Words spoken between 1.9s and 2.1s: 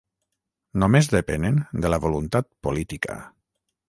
la